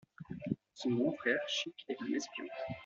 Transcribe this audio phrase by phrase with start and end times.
[0.73, 2.45] Son grand-frère, Chic, est un espion.